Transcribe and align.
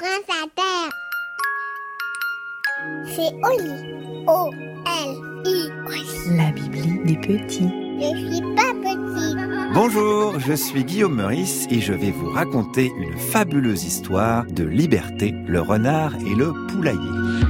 prince 0.00 0.30
à 0.30 0.46
terre. 0.56 0.90
C'est 3.04 3.32
Oli. 3.44 3.74
O-L-I. 4.26 5.58
La 6.36 6.50
Bibli 6.52 7.04
des 7.04 7.16
petits. 7.16 7.68
Je 8.00 8.08
suis 8.16 8.40
pas 8.54 8.72
petit. 8.80 9.36
Bonjour, 9.74 10.40
je 10.40 10.54
suis 10.54 10.84
Guillaume 10.84 11.16
Meurice 11.16 11.66
et 11.70 11.80
je 11.80 11.92
vais 11.92 12.12
vous 12.12 12.30
raconter 12.30 12.90
une 12.96 13.18
fabuleuse 13.18 13.84
histoire 13.84 14.46
de 14.46 14.64
Liberté, 14.64 15.34
le 15.46 15.60
renard 15.60 16.14
et 16.14 16.34
le 16.34 16.54
poulailler. 16.68 17.49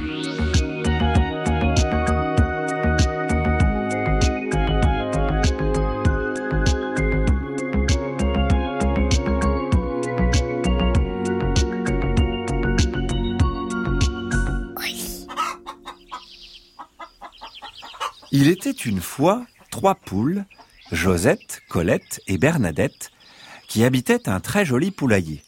Il 18.41 18.47
était 18.47 18.71
une 18.71 19.01
fois 19.01 19.45
trois 19.69 19.93
poules, 19.93 20.45
Josette, 20.91 21.61
Colette 21.69 22.21
et 22.25 22.39
Bernadette, 22.39 23.11
qui 23.67 23.83
habitaient 23.83 24.27
un 24.27 24.39
très 24.39 24.65
joli 24.65 24.89
poulailler. 24.89 25.43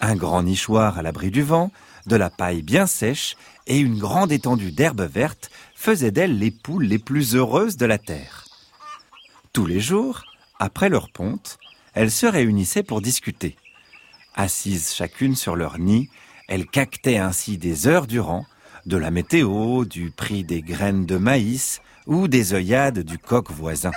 Un 0.00 0.16
grand 0.16 0.42
nichoir 0.42 0.96
à 0.96 1.02
l'abri 1.02 1.30
du 1.30 1.42
vent, 1.42 1.70
de 2.06 2.16
la 2.16 2.30
paille 2.30 2.62
bien 2.62 2.86
sèche 2.86 3.36
et 3.66 3.78
une 3.78 3.98
grande 3.98 4.32
étendue 4.32 4.72
d'herbe 4.72 5.02
verte 5.02 5.50
faisaient 5.74 6.10
d'elles 6.10 6.38
les 6.38 6.50
poules 6.50 6.86
les 6.86 6.98
plus 6.98 7.34
heureuses 7.34 7.76
de 7.76 7.84
la 7.84 7.98
terre. 7.98 8.46
Tous 9.52 9.66
les 9.66 9.80
jours, 9.80 10.22
après 10.58 10.88
leur 10.88 11.10
ponte, 11.10 11.58
elles 11.92 12.10
se 12.10 12.24
réunissaient 12.24 12.82
pour 12.82 13.02
discuter. 13.02 13.56
Assises 14.34 14.94
chacune 14.94 15.36
sur 15.36 15.54
leur 15.54 15.78
nid, 15.78 16.08
elles 16.48 16.66
caquetaient 16.66 17.18
ainsi 17.18 17.58
des 17.58 17.86
heures 17.86 18.06
durant, 18.06 18.46
de 18.86 18.96
la 18.96 19.10
météo, 19.10 19.84
du 19.84 20.10
prix 20.10 20.44
des 20.44 20.62
graines 20.62 21.04
de 21.04 21.18
maïs, 21.18 21.82
ou 22.06 22.28
des 22.28 22.54
œillades 22.54 23.00
du 23.00 23.18
coq 23.18 23.50
voisin. 23.50 23.92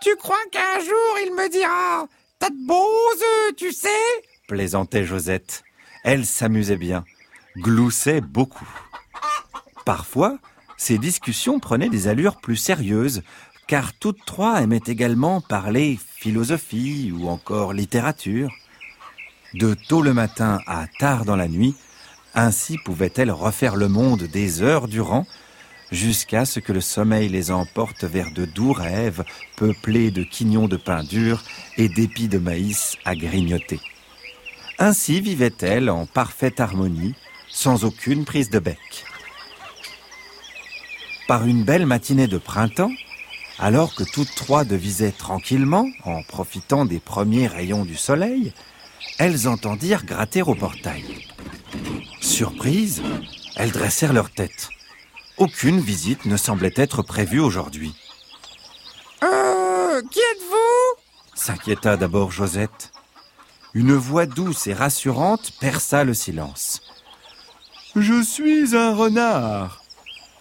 Tu 0.00 0.16
crois 0.16 0.36
qu'un 0.50 0.80
jour 0.80 1.18
il 1.24 1.32
me 1.34 1.50
dira 1.50 2.06
T'as 2.38 2.50
de 2.50 2.66
beaux 2.66 3.12
œufs, 3.12 3.56
tu 3.56 3.70
sais? 3.70 3.88
Plaisantait 4.48 5.04
Josette. 5.04 5.62
Elle 6.04 6.24
s'amusait 6.24 6.78
bien, 6.78 7.04
gloussait 7.58 8.22
beaucoup. 8.22 8.68
Parfois, 9.84 10.38
ces 10.78 10.96
discussions 10.96 11.60
prenaient 11.60 11.90
des 11.90 12.08
allures 12.08 12.40
plus 12.40 12.56
sérieuses, 12.56 13.22
car 13.68 13.92
toutes 13.92 14.24
trois 14.24 14.62
aimaient 14.62 14.80
également 14.86 15.42
parler 15.42 15.98
philosophie 16.16 17.12
ou 17.14 17.28
encore 17.28 17.74
littérature. 17.74 18.50
De 19.52 19.74
tôt 19.74 20.00
le 20.00 20.14
matin 20.14 20.60
à 20.66 20.86
tard 20.98 21.26
dans 21.26 21.36
la 21.36 21.48
nuit, 21.48 21.74
ainsi 22.34 22.78
pouvaient-elles 22.78 23.30
refaire 23.30 23.76
le 23.76 23.88
monde 23.88 24.22
des 24.22 24.62
heures 24.62 24.88
durant, 24.88 25.26
jusqu'à 25.92 26.44
ce 26.44 26.60
que 26.60 26.72
le 26.72 26.80
sommeil 26.80 27.28
les 27.28 27.50
emporte 27.50 28.04
vers 28.04 28.30
de 28.32 28.44
doux 28.44 28.72
rêves 28.72 29.24
peuplés 29.56 30.10
de 30.10 30.22
quignons 30.22 30.68
de 30.68 30.76
pain 30.76 31.02
dur 31.02 31.42
et 31.76 31.88
d'épis 31.88 32.28
de 32.28 32.38
maïs 32.38 32.96
à 33.04 33.14
grignoter. 33.14 33.80
Ainsi 34.78 35.20
vivait-elle 35.20 35.90
en 35.90 36.06
parfaite 36.06 36.60
harmonie, 36.60 37.14
sans 37.48 37.84
aucune 37.84 38.24
prise 38.24 38.50
de 38.50 38.58
bec. 38.58 39.04
Par 41.28 41.46
une 41.46 41.64
belle 41.64 41.86
matinée 41.86 42.28
de 42.28 42.38
printemps, 42.38 42.92
alors 43.58 43.94
que 43.94 44.04
toutes 44.04 44.34
trois 44.34 44.64
devisaient 44.64 45.12
tranquillement, 45.12 45.86
en 46.04 46.22
profitant 46.22 46.86
des 46.86 46.98
premiers 46.98 47.46
rayons 47.46 47.84
du 47.84 47.94
soleil, 47.94 48.52
elles 49.18 49.48
entendirent 49.48 50.06
gratter 50.06 50.40
au 50.40 50.54
portail. 50.54 51.04
Surprises, 52.20 53.02
elles 53.56 53.72
dressèrent 53.72 54.14
leur 54.14 54.30
tête. 54.30 54.70
Aucune 55.40 55.80
visite 55.80 56.26
ne 56.26 56.36
semblait 56.36 56.74
être 56.76 57.00
prévue 57.00 57.40
aujourd'hui. 57.40 57.94
Euh, 59.22 60.02
qui 60.10 60.18
êtes-vous? 60.18 61.00
S'inquiéta 61.34 61.96
d'abord 61.96 62.30
Josette. 62.30 62.92
Une 63.72 63.94
voix 63.94 64.26
douce 64.26 64.66
et 64.66 64.74
rassurante 64.74 65.52
perça 65.58 66.04
le 66.04 66.12
silence. 66.12 66.82
Je 67.96 68.22
suis 68.22 68.76
un 68.76 68.94
renard. 68.94 69.82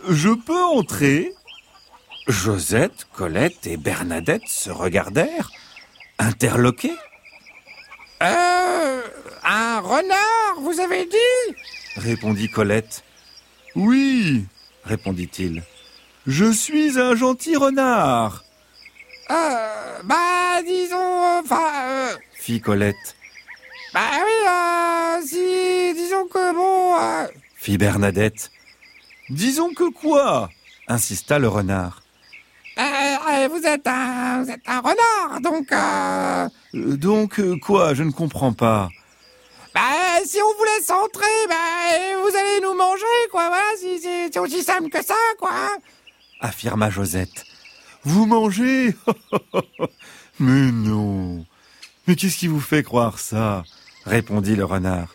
Je 0.09 0.31
peux 0.31 0.61
entrer? 0.61 1.33
Josette, 2.27 3.07
Colette 3.13 3.67
et 3.67 3.77
Bernadette 3.77 4.49
se 4.49 4.69
regardèrent, 4.69 5.49
interloqués. 6.17 6.97
Euh, 8.21 9.01
un 9.45 9.79
renard, 9.79 10.59
vous 10.59 10.81
avez 10.81 11.05
dit? 11.05 11.55
répondit 11.95 12.49
Colette. 12.49 13.05
Oui, 13.75 14.45
répondit-il. 14.83 15.63
Je 16.27 16.51
suis 16.51 16.99
un 16.99 17.15
gentil 17.15 17.55
renard. 17.55 18.43
Euh, 19.31 19.99
bah, 20.03 20.61
disons, 20.65 21.39
enfin, 21.39 21.71
euh, 21.85 22.13
fit 22.33 22.59
Colette. 22.61 23.15
bah 23.93 24.01
oui, 24.25 24.47
euh, 24.47 25.21
si, 25.25 25.93
disons 25.93 26.25
que 26.27 26.53
bon, 26.53 26.95
euh, 26.99 27.27
fit 27.55 27.77
Bernadette. 27.77 28.51
Disons 29.29 29.73
que 29.73 29.89
quoi? 29.91 30.49
insista 30.87 31.37
le 31.37 31.47
renard. 31.47 32.01
euh, 32.79 33.47
vous 33.49 33.61
êtes 33.65 33.85
un, 33.85 34.41
vous 34.43 34.49
êtes 34.49 34.67
un 34.67 34.79
renard, 34.79 35.41
donc, 35.41 35.71
Donc 36.73 37.39
quoi? 37.59 37.93
Je 37.93 38.03
ne 38.03 38.11
comprends 38.11 38.53
pas. 38.53 38.89
Bah, 40.19 40.25
si 40.25 40.37
on 40.41 40.57
vous 40.57 40.63
laisse 40.65 40.89
entrer, 40.89 41.25
bah, 41.47 41.55
vous 42.21 42.35
allez 42.35 42.61
nous 42.61 42.73
manger, 42.75 43.05
quoi, 43.31 43.47
voilà, 43.47 43.63
si, 43.77 43.99
si- 43.99 44.29
c'est 44.31 44.39
aussi 44.39 44.63
simple 44.63 44.89
que 44.89 45.03
ça, 45.03 45.15
quoi. 45.39 45.51
hein. 45.53 45.77
affirma 46.41 46.89
Josette. 46.89 47.45
Vous 48.03 48.25
mangez 48.25 48.95
Mais 50.39 50.71
non. 50.71 51.45
Mais 52.07 52.15
qu'est-ce 52.15 52.37
qui 52.37 52.47
vous 52.47 52.61
fait 52.61 52.83
croire 52.83 53.19
ça? 53.19 53.63
répondit 54.05 54.55
le 54.55 54.63
renard. 54.65 55.13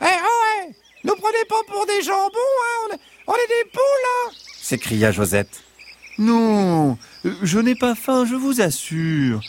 Eh, 0.00 0.04
oh, 0.04 0.06
ouais, 0.08 0.74
nous 1.04 1.14
prenez 1.16 1.44
pas 1.48 1.60
pour 1.68 1.86
des 1.86 2.02
jambons, 2.02 2.30
hein, 2.34 2.88
on 2.90 2.94
est, 2.94 3.00
on 3.28 3.34
est 3.34 3.48
des 3.48 3.70
poules, 3.70 3.80
hein. 4.26 4.30
s'écria 4.60 5.12
Josette. 5.12 5.62
Non, 6.18 6.96
euh, 7.26 7.34
je 7.42 7.58
n'ai 7.58 7.74
pas 7.74 7.94
faim, 7.94 8.24
je 8.24 8.34
vous 8.34 8.60
assure. 8.60 9.40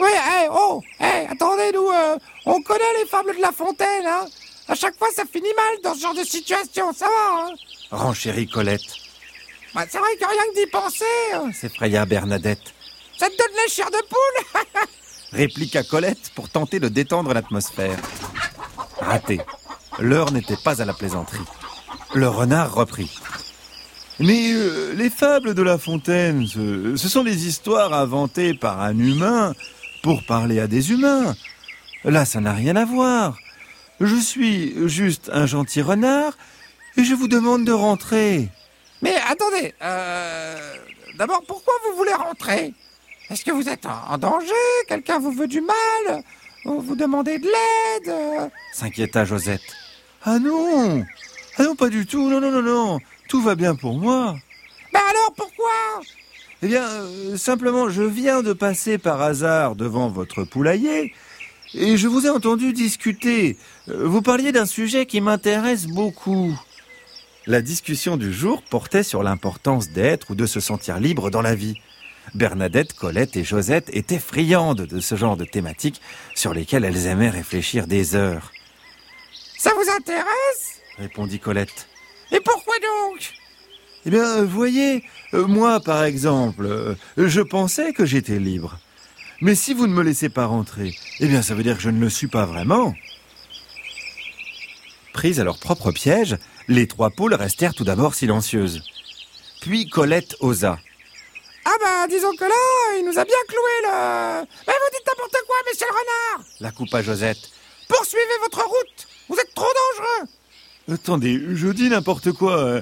Oui, 0.00 0.10
eh, 0.14 0.46
oh, 0.52 0.82
eh, 1.00 1.26
attendez, 1.30 1.72
nous, 1.74 1.88
euh, 1.88 2.16
on 2.46 2.62
connaît 2.62 2.92
les 3.00 3.06
fables 3.06 3.34
de 3.36 3.40
La 3.42 3.52
Fontaine, 3.52 4.06
hein. 4.06 4.26
À 4.68 4.74
chaque 4.74 4.96
fois, 4.98 5.08
ça 5.14 5.24
finit 5.30 5.52
mal 5.56 5.74
dans 5.82 5.94
ce 5.94 6.00
genre 6.00 6.14
de 6.14 6.22
situation, 6.24 6.92
ça 6.92 7.06
va, 7.06 7.46
hein. 7.46 7.50
Renchérit 7.90 8.46
Colette, 8.48 8.82
Bah, 9.74 9.84
c'est 9.88 9.98
vrai 9.98 10.14
que 10.16 10.24
rien 10.26 10.42
que 10.54 10.60
d'y 10.60 10.70
penser, 10.70 11.04
euh, 11.34 11.50
s'effraya 11.52 12.04
Bernadette. 12.06 12.72
ça 13.18 13.28
te 13.28 13.36
donne 13.36 13.56
la 13.56 13.68
chair 13.72 13.90
de 13.90 13.98
poule. 14.08 14.62
Répliqua 15.32 15.82
Colette 15.82 16.30
pour 16.34 16.48
tenter 16.48 16.80
de 16.80 16.88
détendre 16.88 17.34
l'atmosphère. 17.34 17.98
Raté. 19.00 19.40
L'heure 19.98 20.30
n'était 20.32 20.56
pas 20.62 20.80
à 20.80 20.84
la 20.84 20.92
plaisanterie. 20.94 21.38
Le 22.14 22.28
renard 22.28 22.72
reprit. 22.74 23.18
Mais 24.20 24.52
euh, 24.52 24.92
les 24.94 25.10
fables 25.10 25.54
de 25.54 25.62
La 25.62 25.76
Fontaine, 25.78 26.46
ce, 26.46 26.96
ce 26.96 27.08
sont 27.08 27.24
des 27.24 27.46
histoires 27.46 27.92
inventées 27.94 28.54
par 28.54 28.80
un 28.80 28.96
humain 28.98 29.54
pour 30.02 30.24
parler 30.24 30.60
à 30.60 30.66
des 30.66 30.92
humains. 30.92 31.34
Là, 32.04 32.24
ça 32.24 32.40
n'a 32.40 32.52
rien 32.52 32.76
à 32.76 32.84
voir. 32.84 33.36
Je 34.00 34.16
suis 34.16 34.88
juste 34.88 35.30
un 35.32 35.46
gentil 35.46 35.82
renard 35.82 36.36
et 36.96 37.04
je 37.04 37.14
vous 37.14 37.28
demande 37.28 37.64
de 37.64 37.72
rentrer. 37.72 38.48
Mais 39.02 39.14
attendez, 39.28 39.74
euh, 39.82 40.74
d'abord, 41.16 41.42
pourquoi 41.46 41.74
vous 41.84 41.96
voulez 41.96 42.14
rentrer? 42.14 42.74
Est-ce 43.30 43.44
que 43.44 43.50
vous 43.50 43.68
êtes 43.68 43.86
en, 43.86 44.16
danger? 44.18 44.52
Quelqu'un 44.88 45.18
vous 45.18 45.32
veut 45.32 45.48
du 45.48 45.60
mal? 45.60 46.22
Vous 46.64 46.80
vous 46.80 46.96
demandez 46.96 47.38
de 47.38 47.46
l'aide? 47.46 48.50
S'inquiéta 48.72 49.24
Josette. 49.24 49.76
Ah 50.24 50.38
non 50.38 51.04
Ah 51.56 51.64
non, 51.64 51.76
pas 51.76 51.88
du 51.88 52.06
tout. 52.06 52.28
Non, 52.28 52.40
non, 52.40 52.50
non, 52.50 52.62
non. 52.62 53.00
Tout 53.28 53.42
va 53.42 53.54
bien 53.54 53.74
pour 53.74 53.98
moi. 53.98 54.36
Bah 54.92 55.00
alors, 55.10 55.32
pourquoi? 55.36 56.00
Eh 56.62 56.66
bien, 56.66 56.84
euh, 56.88 57.36
simplement, 57.36 57.88
je 57.88 58.02
viens 58.02 58.42
de 58.42 58.52
passer 58.52 58.98
par 58.98 59.20
hasard 59.22 59.76
devant 59.76 60.08
votre 60.08 60.44
poulailler 60.44 61.14
et 61.74 61.96
je 61.96 62.08
vous 62.08 62.26
ai 62.26 62.30
entendu 62.30 62.72
discuter. 62.72 63.56
Euh, 63.88 64.06
Vous 64.08 64.22
parliez 64.22 64.50
d'un 64.52 64.66
sujet 64.66 65.06
qui 65.06 65.20
m'intéresse 65.20 65.86
beaucoup. 65.86 66.58
La 67.46 67.62
discussion 67.62 68.16
du 68.16 68.32
jour 68.32 68.62
portait 68.62 69.04
sur 69.04 69.22
l'importance 69.22 69.90
d'être 69.90 70.30
ou 70.30 70.34
de 70.34 70.46
se 70.46 70.60
sentir 70.60 70.98
libre 70.98 71.30
dans 71.30 71.42
la 71.42 71.54
vie. 71.54 71.76
Bernadette, 72.34 72.92
Colette 72.92 73.36
et 73.36 73.44
Josette 73.44 73.88
étaient 73.94 74.18
friandes 74.18 74.82
de 74.82 75.00
ce 75.00 75.14
genre 75.14 75.36
de 75.36 75.44
thématiques 75.46 76.02
sur 76.34 76.52
lesquelles 76.52 76.84
elles 76.84 77.06
aimaient 77.06 77.30
réfléchir 77.30 77.86
des 77.86 78.16
heures. 78.16 78.52
Ça 79.56 79.72
vous 79.74 79.90
intéresse? 79.96 80.82
Répondit 80.98 81.38
Colette. 81.38 81.88
Et 82.32 82.40
pourquoi 82.40 82.74
donc? 82.80 83.32
Eh 84.08 84.10
bien, 84.10 84.38
euh, 84.38 84.46
voyez, 84.46 85.04
euh, 85.34 85.46
moi, 85.46 85.80
par 85.80 86.02
exemple, 86.02 86.64
euh, 86.64 86.94
je 87.18 87.42
pensais 87.42 87.92
que 87.92 88.06
j'étais 88.06 88.38
libre. 88.38 88.78
Mais 89.42 89.54
si 89.54 89.74
vous 89.74 89.86
ne 89.86 89.92
me 89.92 90.02
laissez 90.02 90.30
pas 90.30 90.46
rentrer, 90.46 90.96
eh 91.20 91.28
bien, 91.28 91.42
ça 91.42 91.54
veut 91.54 91.62
dire 91.62 91.76
que 91.76 91.82
je 91.82 91.90
ne 91.90 92.00
le 92.00 92.08
suis 92.08 92.26
pas 92.26 92.46
vraiment. 92.46 92.94
Prises 95.12 95.40
à 95.40 95.44
leur 95.44 95.58
propre 95.58 95.92
piège, 95.92 96.38
les 96.68 96.86
trois 96.86 97.10
poules 97.10 97.34
restèrent 97.34 97.74
tout 97.74 97.84
d'abord 97.84 98.14
silencieuses. 98.14 98.82
Puis 99.60 99.90
Colette 99.90 100.36
osa. 100.40 100.78
Ah 101.66 101.76
bah, 101.78 102.06
disons 102.08 102.34
que 102.34 102.44
là, 102.44 102.98
il 102.98 103.04
nous 103.04 103.18
a 103.18 103.26
bien 103.26 103.44
cloué 103.46 103.72
le... 103.82 104.40
Mais 104.66 104.72
vous 104.72 104.90
dites 104.90 105.06
n'importe 105.06 105.36
quoi, 105.46 105.56
monsieur 105.70 105.86
le 105.86 105.92
renard 105.92 106.46
La 106.60 106.70
coupa 106.70 107.02
Josette. 107.02 107.50
Poursuivez 107.88 108.38
votre 108.42 108.64
route 108.64 109.06
Vous 109.28 109.36
êtes 109.36 109.54
trop 109.54 109.66
dangereux 109.66 110.30
Attendez, 110.94 111.38
je 111.52 111.68
dis 111.68 111.90
n'importe 111.90 112.32
quoi. 112.32 112.80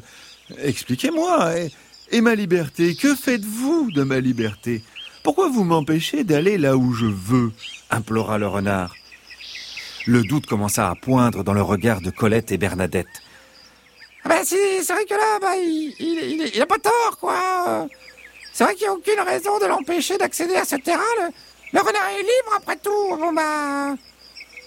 Expliquez-moi. 0.58 1.54
Et, 2.10 2.20
ma 2.20 2.34
liberté, 2.34 2.94
que 2.94 3.14
faites-vous 3.14 3.90
de 3.90 4.02
ma 4.02 4.20
liberté? 4.20 4.82
Pourquoi 5.22 5.48
vous 5.48 5.64
m'empêchez 5.64 6.25
d'aller 6.25 6.56
là 6.56 6.76
où 6.76 6.93
je 6.93 7.06
veux? 7.06 7.52
implora 7.90 8.38
le 8.38 8.46
renard. 8.46 8.94
Le 10.06 10.22
doute 10.22 10.46
commença 10.46 10.88
à 10.88 10.94
poindre 10.94 11.43
dans 11.43 11.52
le 11.52 11.62
regard 11.62 12.00
de 12.00 12.10
Colette 12.10 12.52
et 12.52 12.58
Bernadette. 12.58 13.22
Ah 14.25 14.28
bah, 14.28 14.44
si, 14.44 14.56
c'est 14.82 14.93
vrai 14.93 15.04
que 15.04 15.14
là, 15.14 15.38
bah, 15.40 15.56
il, 15.56 15.94
il, 16.54 16.62
a 16.62 16.66
pas 16.66 16.78
tort, 16.78 17.16
quoi 17.20 17.88
C'est 18.52 18.64
vrai 18.64 18.75
qu'il 18.75 18.87
n'y 18.87 18.88
a 18.88 18.94
aucune 18.94 19.20
raison 19.20 19.58
de 19.58 19.66
l'empêcher 19.66 20.16
d'accéder 20.19 20.56
à 20.56 20.64
ce 20.64 20.76
terrain. 20.76 21.02
Le, 21.19 21.32
le 21.72 21.81
renard 21.81 22.08
est 22.08 22.22
libre, 22.22 22.54
après 22.56 22.76
tout. 22.76 23.16
Bon 23.16 23.32
bah... 23.32 23.94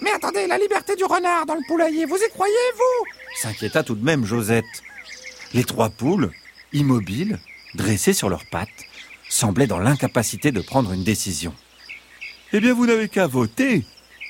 Mais 0.01 0.11
attendez, 0.11 0.47
la 0.47 0.57
liberté 0.57 0.95
du 0.95 1.03
renard 1.03 1.45
dans 1.45 1.55
le 1.55 1.61
poulailler, 1.67 2.05
vous 2.05 2.15
y 2.15 2.29
croyez, 2.29 2.53
vous? 2.75 3.05
S'inquiéta 3.41 3.83
tout 3.83 3.95
de 3.95 4.03
même 4.03 4.25
Josette. 4.25 4.63
Les 5.53 5.63
trois 5.63 5.89
poules, 5.89 6.31
immobiles, 6.73 7.39
dressées 7.75 8.13
sur 8.13 8.29
leurs 8.29 8.45
pattes, 8.45 8.69
semblaient 9.29 9.67
dans 9.67 9.79
l'incapacité 9.79 10.51
de 10.51 10.61
prendre 10.61 10.91
une 10.91 11.03
décision. 11.03 11.53
Eh 12.53 12.59
bien, 12.59 12.73
vous 12.73 12.85
n'avez 12.85 13.09
qu'à 13.09 13.27
voter 13.27 13.83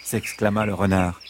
s'exclama 0.04 0.66
le 0.66 0.74
renard. 0.74 1.22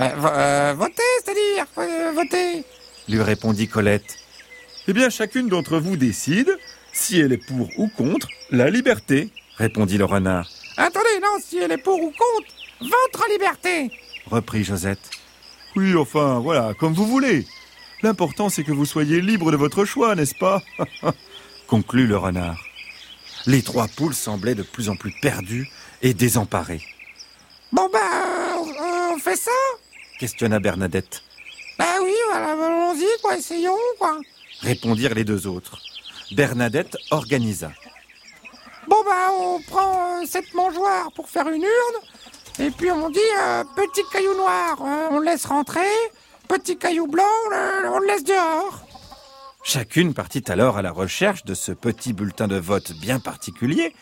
euh, 0.00 0.08
euh, 0.24 0.74
Votez, 0.76 1.02
c'est-à-dire 1.24 1.66
euh, 1.78 2.12
Votez 2.12 2.64
lui 3.08 3.20
répondit 3.20 3.68
Colette. 3.68 4.18
Eh 4.86 4.92
bien, 4.92 5.10
chacune 5.10 5.48
d'entre 5.48 5.78
vous 5.78 5.96
décide 5.96 6.56
si 6.92 7.18
elle 7.18 7.32
est 7.32 7.46
pour 7.46 7.68
ou 7.78 7.88
contre 7.88 8.28
la 8.50 8.70
liberté, 8.70 9.30
répondit 9.56 9.98
le 9.98 10.04
renard. 10.04 10.48
Attendez, 10.76 11.18
non, 11.20 11.38
si 11.44 11.58
elle 11.58 11.72
est 11.72 11.78
pour 11.82 12.00
ou 12.00 12.10
contre, 12.12 12.52
votre 12.80 13.28
liberté 13.30 13.90
reprit 14.26 14.62
Josette. 14.64 15.10
Oui, 15.74 15.94
enfin, 15.96 16.38
voilà, 16.38 16.74
comme 16.74 16.92
vous 16.92 17.06
voulez. 17.06 17.46
L'important, 18.02 18.48
c'est 18.48 18.64
que 18.64 18.72
vous 18.72 18.86
soyez 18.86 19.20
libre 19.20 19.52
de 19.52 19.56
votre 19.56 19.84
choix, 19.84 20.14
n'est-ce 20.14 20.34
pas 20.34 20.62
conclut 21.66 22.06
le 22.06 22.16
renard. 22.16 22.58
Les 23.46 23.62
trois 23.62 23.88
poules 23.88 24.14
semblaient 24.14 24.54
de 24.54 24.62
plus 24.62 24.88
en 24.88 24.96
plus 24.96 25.12
perdues 25.20 25.68
et 26.02 26.14
désemparées, 26.14 26.82
Bon 27.72 27.88
euh, 27.94 29.12
on 29.14 29.18
fait 29.18 29.36
ça 29.36 29.50
questionna 30.22 30.60
Bernadette. 30.60 31.20
Bah 31.78 31.96
oui, 32.00 32.14
voilà, 32.30 32.52
allons-y, 32.52 33.08
quoi, 33.20 33.36
essayons, 33.36 33.76
quoi 33.98 34.20
Répondirent 34.60 35.14
les 35.14 35.24
deux 35.24 35.48
autres. 35.48 35.78
Bernadette 36.30 36.96
organisa. 37.10 37.72
Bon 38.86 39.02
bah, 39.04 39.32
on 39.36 39.60
prend 39.62 40.20
euh, 40.20 40.24
cette 40.26 40.54
mangeoire 40.54 41.10
pour 41.16 41.28
faire 41.28 41.48
une 41.48 41.62
urne, 41.62 41.98
et 42.60 42.70
puis 42.70 42.92
on 42.92 43.10
dit 43.10 43.18
euh, 43.40 43.64
petit 43.74 44.02
caillou 44.12 44.34
noir, 44.36 44.76
euh, 44.80 45.08
on 45.10 45.18
laisse 45.18 45.46
rentrer, 45.46 45.90
petit 46.52 46.76
caillou 46.76 47.06
blanc, 47.06 47.24
on 47.86 47.98
le, 47.98 48.06
laisse 48.06 48.24
dehors. 48.24 48.86
Chacune 49.64 50.12
partit 50.12 50.44
alors 50.48 50.76
à 50.76 50.82
la 50.82 50.92
recherche 50.92 51.44
de 51.44 51.54
ce 51.54 51.72
petit 51.72 52.12
bulletin 52.12 52.46
de 52.46 52.56
vote 52.56 52.92
bien 53.00 53.20
particulier, 53.20 53.94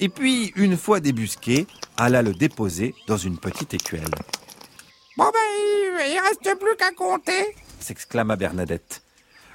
et 0.00 0.08
puis, 0.08 0.52
une 0.56 0.76
fois 0.76 0.98
débusqué, 0.98 1.68
alla 1.96 2.22
le 2.22 2.34
déposer 2.34 2.96
dans 3.06 3.16
une 3.16 3.38
petite 3.38 3.74
écuelle, 3.74 4.10
Bon 5.16 5.30
il, 5.32 6.14
il 6.14 6.20
reste 6.20 6.58
plus 6.58 6.76
qu'à 6.76 6.90
compter. 6.90 7.54
s'exclama 7.78 8.34
Bernadette. 8.34 9.02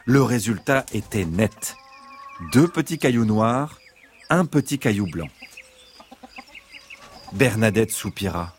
Le 0.05 0.23
résultat 0.23 0.85
était 0.93 1.25
net. 1.25 1.75
Deux 2.53 2.69
petits 2.69 2.97
cailloux 2.97 3.25
noirs, 3.25 3.77
un 4.29 4.45
petit 4.45 4.79
caillou 4.79 5.07
blanc. 5.07 5.27
Bernadette 7.33 7.91
soupira. 7.91 8.55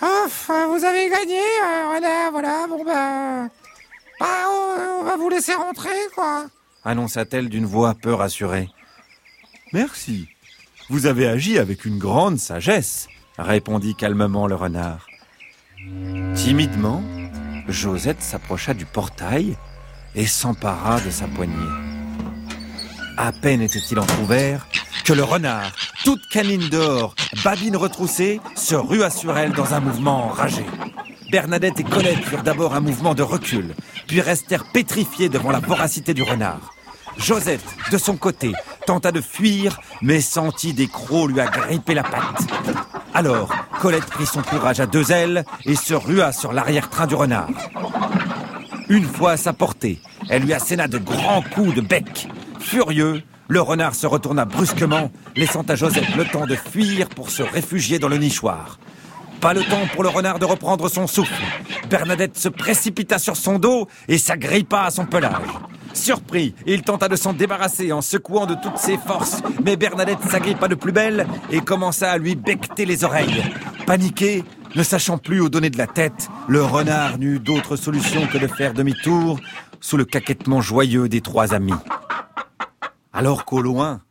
Vous 0.00 0.84
avez 0.84 1.10
gagné, 1.10 1.40
euh, 1.40 1.94
renard, 1.94 2.32
voilà, 2.32 2.66
bon 2.68 2.84
bah... 2.84 3.48
Bah, 4.18 4.26
on, 4.48 5.00
on 5.00 5.04
va 5.04 5.16
vous 5.16 5.28
laisser 5.28 5.54
rentrer, 5.54 5.88
quoi. 6.14 6.46
annonça-t-elle 6.84 7.48
d'une 7.48 7.66
voix 7.66 7.94
peu 7.94 8.12
rassurée. 8.14 8.68
Merci. 9.72 10.28
Vous 10.88 11.06
avez 11.06 11.26
agi 11.28 11.58
avec 11.58 11.84
une 11.84 11.98
grande 11.98 12.38
sagesse, 12.38 13.08
répondit 13.38 13.94
calmement 13.94 14.46
le 14.46 14.54
renard. 14.56 15.06
Timidement, 16.34 17.02
Josette 17.68 18.22
s'approcha 18.22 18.74
du 18.74 18.84
portail 18.86 19.56
et 20.14 20.26
s'empara 20.26 21.00
de 21.00 21.10
sa 21.10 21.26
poignée. 21.28 21.54
À 23.16 23.32
peine 23.32 23.62
était-il 23.62 23.98
entrouvert 23.98 24.66
que 25.10 25.14
le 25.16 25.24
renard, 25.24 25.72
toute 26.04 26.28
canine 26.28 26.68
d'or, 26.68 27.16
babine 27.42 27.76
retroussée, 27.76 28.40
se 28.54 28.76
rua 28.76 29.10
sur 29.10 29.36
elle 29.36 29.50
dans 29.50 29.74
un 29.74 29.80
mouvement 29.80 30.26
enragé. 30.26 30.64
Bernadette 31.32 31.80
et 31.80 31.82
Colette 31.82 32.24
firent 32.24 32.44
d'abord 32.44 32.76
un 32.76 32.80
mouvement 32.80 33.16
de 33.16 33.24
recul, 33.24 33.74
puis 34.06 34.20
restèrent 34.20 34.70
pétrifiées 34.70 35.28
devant 35.28 35.50
la 35.50 35.58
voracité 35.58 36.14
du 36.14 36.22
renard. 36.22 36.72
Josette, 37.16 37.64
de 37.90 37.98
son 37.98 38.16
côté, 38.16 38.52
tenta 38.86 39.10
de 39.10 39.20
fuir, 39.20 39.80
mais 40.00 40.20
sentit 40.20 40.74
des 40.74 40.86
crocs 40.86 41.28
lui 41.28 41.40
agripper 41.40 41.94
la 41.94 42.04
patte. 42.04 42.46
Alors, 43.12 43.52
Colette 43.80 44.06
prit 44.06 44.26
son 44.26 44.42
courage 44.42 44.78
à 44.78 44.86
deux 44.86 45.10
ailes 45.10 45.44
et 45.64 45.74
se 45.74 45.94
rua 45.94 46.30
sur 46.30 46.52
l'arrière-train 46.52 47.08
du 47.08 47.16
renard. 47.16 47.50
Une 48.88 49.08
fois 49.08 49.32
à 49.32 49.36
sa 49.36 49.52
portée, 49.52 50.00
elle 50.28 50.42
lui 50.42 50.52
asséna 50.52 50.86
de 50.86 50.98
grands 50.98 51.42
coups 51.42 51.74
de 51.74 51.80
bec. 51.80 52.28
Furieux, 52.60 53.24
le 53.50 53.60
renard 53.60 53.96
se 53.96 54.06
retourna 54.06 54.44
brusquement, 54.44 55.10
laissant 55.34 55.62
à 55.62 55.74
Josette 55.74 56.14
le 56.16 56.24
temps 56.24 56.46
de 56.46 56.54
fuir 56.54 57.08
pour 57.08 57.30
se 57.30 57.42
réfugier 57.42 57.98
dans 57.98 58.08
le 58.08 58.16
nichoir. 58.16 58.78
Pas 59.40 59.54
le 59.54 59.64
temps 59.64 59.88
pour 59.92 60.04
le 60.04 60.08
renard 60.08 60.38
de 60.38 60.44
reprendre 60.44 60.88
son 60.88 61.08
souffle. 61.08 61.42
Bernadette 61.90 62.38
se 62.38 62.48
précipita 62.48 63.18
sur 63.18 63.36
son 63.36 63.58
dos 63.58 63.88
et 64.06 64.18
s'agrippa 64.18 64.82
à 64.82 64.90
son 64.92 65.04
pelage. 65.04 65.50
Surpris, 65.94 66.54
il 66.64 66.82
tenta 66.82 67.08
de 67.08 67.16
s'en 67.16 67.32
débarrasser 67.32 67.90
en 67.90 68.02
secouant 68.02 68.46
de 68.46 68.54
toutes 68.54 68.78
ses 68.78 68.96
forces, 68.96 69.42
mais 69.64 69.76
Bernadette 69.76 70.22
s'agrippa 70.30 70.68
de 70.68 70.76
plus 70.76 70.92
belle 70.92 71.26
et 71.50 71.60
commença 71.60 72.08
à 72.08 72.18
lui 72.18 72.36
becqueter 72.36 72.86
les 72.86 73.02
oreilles. 73.02 73.42
Paniqué, 73.84 74.44
ne 74.76 74.84
sachant 74.84 75.18
plus 75.18 75.40
où 75.40 75.48
donner 75.48 75.70
de 75.70 75.78
la 75.78 75.88
tête, 75.88 76.28
le 76.46 76.62
renard 76.62 77.18
n'eut 77.18 77.40
d'autre 77.40 77.74
solution 77.74 78.28
que 78.28 78.38
de 78.38 78.46
faire 78.46 78.74
demi-tour 78.74 79.40
sous 79.80 79.96
le 79.96 80.04
caquettement 80.04 80.60
joyeux 80.60 81.08
des 81.08 81.20
trois 81.20 81.52
amis. 81.52 81.74
Alors 83.12 83.44
qu'au 83.44 83.60
loin, 83.60 84.02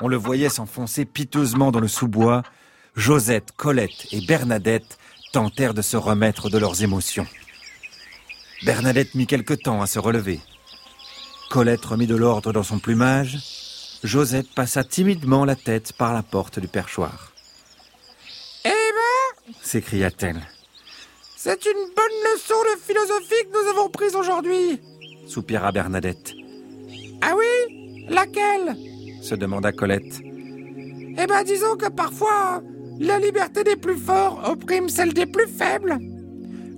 on 0.00 0.08
le 0.08 0.16
voyait 0.16 0.48
s'enfoncer 0.48 1.04
piteusement 1.04 1.70
dans 1.70 1.80
le 1.80 1.88
sous-bois, 1.88 2.42
Josette, 2.96 3.52
Colette 3.56 4.08
et 4.12 4.20
Bernadette 4.20 4.98
tentèrent 5.32 5.74
de 5.74 5.82
se 5.82 5.96
remettre 5.96 6.50
de 6.50 6.58
leurs 6.58 6.82
émotions. 6.82 7.26
Bernadette 8.64 9.14
mit 9.14 9.26
quelque 9.26 9.54
temps 9.54 9.80
à 9.80 9.86
se 9.86 9.98
relever. 9.98 10.40
Colette 11.50 11.84
remit 11.84 12.06
de 12.06 12.16
l'ordre 12.16 12.52
dans 12.52 12.64
son 12.64 12.78
plumage. 12.80 13.38
Josette 14.02 14.52
passa 14.54 14.82
timidement 14.84 15.44
la 15.44 15.54
tête 15.56 15.92
par 15.92 16.12
la 16.12 16.22
porte 16.22 16.58
du 16.58 16.68
perchoir. 16.68 17.32
Eh 18.64 18.68
ben, 18.68 19.54
S'écria-t-elle. 19.62 20.40
c'est 21.36 21.64
une 21.64 21.94
bonne 21.94 22.34
leçon 22.34 22.54
de 22.74 22.80
philosophie 22.80 23.44
que 23.44 23.52
nous 23.52 23.70
avons 23.70 23.88
prise 23.88 24.14
aujourd'hui. 24.16 24.80
Soupira 25.28 25.70
Bernadette. 25.72 26.32
Ah 27.22 27.34
oui? 27.36 27.77
Laquelle? 28.08 28.76
Se 29.22 29.34
demanda 29.34 29.72
Colette. 29.72 30.20
Eh 30.24 31.26
ben, 31.26 31.42
disons 31.44 31.76
que 31.76 31.88
parfois, 31.90 32.62
la 33.00 33.18
liberté 33.18 33.64
des 33.64 33.76
plus 33.76 33.96
forts 33.96 34.40
opprime 34.50 34.88
celle 34.88 35.12
des 35.12 35.26
plus 35.26 35.46
faibles. 35.48 35.98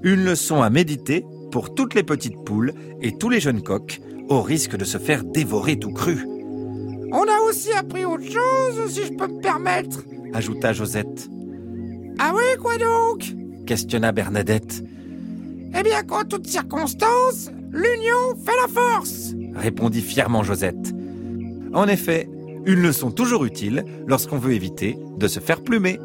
Une 0.02 0.24
leçon 0.24 0.62
à 0.62 0.70
méditer 0.70 1.24
pour 1.52 1.74
toutes 1.74 1.94
les 1.94 2.02
petites 2.02 2.42
poules 2.44 2.72
et 3.02 3.16
tous 3.16 3.28
les 3.28 3.40
jeunes 3.40 3.62
coqs, 3.62 4.00
au 4.28 4.40
risque 4.42 4.76
de 4.76 4.84
se 4.84 4.98
faire 4.98 5.24
dévorer 5.24 5.78
tout 5.78 5.92
cru, 5.92 6.24
On 7.12 7.22
a 7.24 7.40
aussi 7.48 7.72
appris 7.72 8.04
autre 8.04 8.24
chose, 8.24 8.88
si 8.88 9.04
je 9.04 9.12
peux 9.14 9.26
me 9.26 9.40
permettre. 9.40 10.04
ajouta 10.32 10.72
Josette. 10.72 11.28
Ah 12.20 12.32
oui, 12.34 12.44
quoi 12.60 12.78
donc? 12.78 13.34
Questionna 13.66 14.12
Bernadette. 14.12 14.84
Eh 15.76 15.82
bien, 15.82 16.02
qu'en 16.04 16.24
toutes 16.24 16.46
circonstances, 16.46 17.50
l'union 17.72 18.36
fait 18.44 18.56
la 18.62 18.68
force. 18.68 19.34
répondit 19.56 20.02
fièrement 20.02 20.44
Josette. 20.44 20.92
En 21.72 21.86
effet, 21.88 22.28
une 22.66 22.80
leçon 22.82 23.10
toujours 23.10 23.44
utile 23.44 23.84
lorsqu'on 24.06 24.38
veut 24.38 24.52
éviter 24.52 24.98
de 25.18 25.28
se 25.28 25.40
faire 25.40 25.62
plumer. 25.62 25.98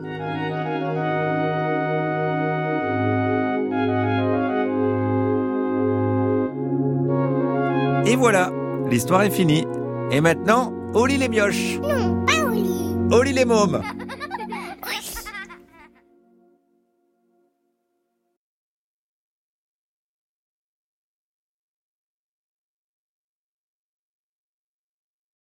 Et 8.05 8.15
voilà, 8.15 8.51
l'histoire 8.89 9.24
est 9.24 9.29
finie. 9.31 9.65
Et 10.12 10.22
maintenant, 10.22 10.72
au 10.93 11.05
lit 11.05 11.17
les 11.17 11.27
mioches, 11.29 11.79
Non, 11.81 12.24
pas 12.25 12.45
au 12.45 12.51
lit. 12.51 12.95
au 13.12 13.22
lit 13.24 13.34
les 13.34 13.45
mômes. 13.45 13.81